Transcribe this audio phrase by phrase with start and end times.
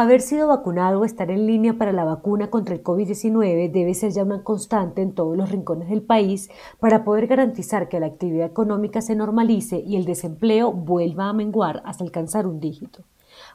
[0.00, 4.12] Haber sido vacunado o estar en línea para la vacuna contra el COVID-19 debe ser
[4.12, 8.46] ya una constante en todos los rincones del país para poder garantizar que la actividad
[8.46, 13.02] económica se normalice y el desempleo vuelva a menguar hasta alcanzar un dígito.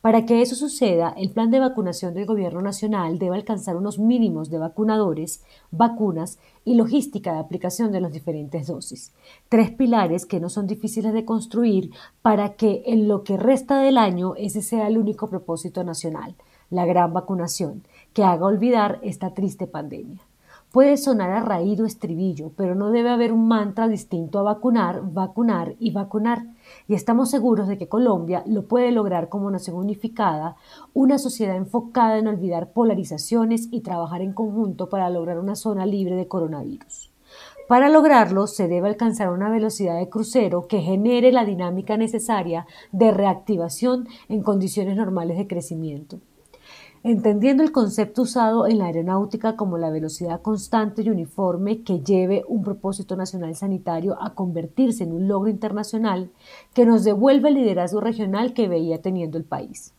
[0.00, 4.48] Para que eso suceda, el plan de vacunación del Gobierno Nacional debe alcanzar unos mínimos
[4.48, 5.42] de vacunadores,
[5.72, 9.12] vacunas y logística de aplicación de las diferentes dosis.
[9.48, 11.90] Tres pilares que no son difíciles de construir
[12.22, 16.36] para que en lo que resta del año ese sea el único propósito nacional,
[16.70, 20.27] la gran vacunación, que haga olvidar esta triste pandemia.
[20.70, 25.76] Puede sonar a raído estribillo, pero no debe haber un mantra distinto a vacunar, vacunar
[25.78, 26.44] y vacunar.
[26.86, 30.56] Y estamos seguros de que Colombia lo puede lograr como nación unificada,
[30.92, 36.16] una sociedad enfocada en olvidar polarizaciones y trabajar en conjunto para lograr una zona libre
[36.16, 37.12] de coronavirus.
[37.66, 43.10] Para lograrlo se debe alcanzar una velocidad de crucero que genere la dinámica necesaria de
[43.10, 46.20] reactivación en condiciones normales de crecimiento.
[47.04, 52.44] Entendiendo el concepto usado en la aeronáutica como la velocidad constante y uniforme que lleve
[52.48, 56.30] un propósito nacional sanitario a convertirse en un logro internacional
[56.74, 59.94] que nos devuelve el liderazgo regional que veía teniendo el país.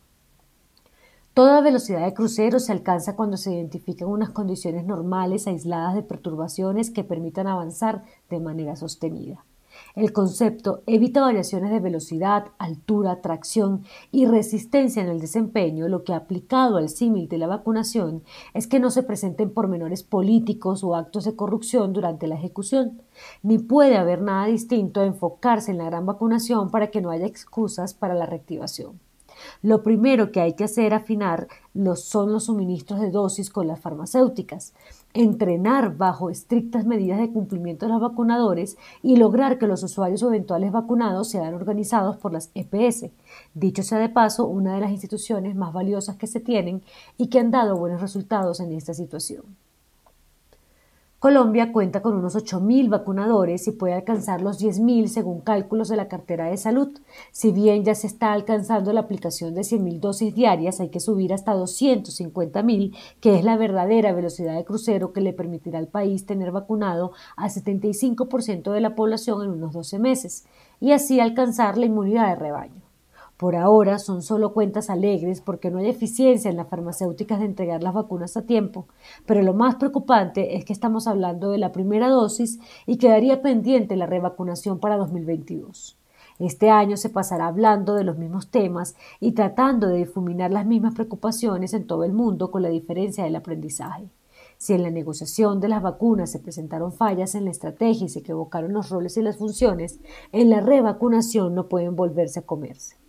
[1.32, 6.90] Toda velocidad de crucero se alcanza cuando se identifican unas condiciones normales aisladas de perturbaciones
[6.90, 9.44] que permitan avanzar de manera sostenida.
[9.94, 16.14] El concepto evita variaciones de velocidad, altura, tracción y resistencia en el desempeño, lo que
[16.14, 18.22] aplicado al símil de la vacunación
[18.54, 23.02] es que no se presenten pormenores políticos o actos de corrupción durante la ejecución,
[23.42, 27.26] ni puede haber nada distinto a enfocarse en la gran vacunación para que no haya
[27.26, 29.09] excusas para la reactivación.
[29.62, 31.48] Lo primero que hay que hacer afinar
[31.94, 34.74] son los suministros de dosis con las farmacéuticas,
[35.14, 40.28] entrenar bajo estrictas medidas de cumplimiento de los vacunadores y lograr que los usuarios o
[40.28, 43.10] eventuales vacunados sean organizados por las EPS.
[43.54, 46.82] Dicho sea de paso, una de las instituciones más valiosas que se tienen
[47.16, 49.44] y que han dado buenos resultados en esta situación.
[51.20, 56.08] Colombia cuenta con unos 8.000 vacunadores y puede alcanzar los 10.000 según cálculos de la
[56.08, 56.98] cartera de salud.
[57.30, 61.34] Si bien ya se está alcanzando la aplicación de 100.000 dosis diarias, hay que subir
[61.34, 66.52] hasta 250.000, que es la verdadera velocidad de crucero que le permitirá al país tener
[66.52, 70.46] vacunado al 75% de la población en unos 12 meses
[70.80, 72.89] y así alcanzar la inmunidad de rebaño.
[73.40, 77.82] Por ahora son solo cuentas alegres porque no hay eficiencia en las farmacéuticas de entregar
[77.82, 78.86] las vacunas a tiempo,
[79.24, 83.96] pero lo más preocupante es que estamos hablando de la primera dosis y quedaría pendiente
[83.96, 85.96] la revacunación para 2022.
[86.38, 90.92] Este año se pasará hablando de los mismos temas y tratando de difuminar las mismas
[90.92, 94.10] preocupaciones en todo el mundo con la diferencia del aprendizaje.
[94.58, 98.18] Si en la negociación de las vacunas se presentaron fallas en la estrategia y se
[98.18, 99.98] equivocaron los roles y las funciones,
[100.30, 102.99] en la revacunación no pueden volverse a comerse.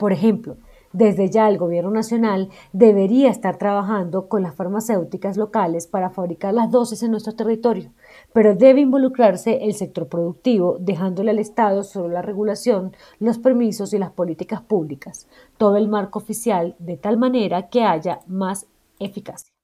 [0.00, 0.56] Por ejemplo,
[0.94, 6.70] desde ya el Gobierno Nacional debería estar trabajando con las farmacéuticas locales para fabricar las
[6.70, 7.90] dosis en nuestro territorio,
[8.32, 13.98] pero debe involucrarse el sector productivo, dejándole al Estado solo la regulación, los permisos y
[13.98, 15.28] las políticas públicas,
[15.58, 18.66] todo el marco oficial, de tal manera que haya más
[19.00, 19.59] eficacia.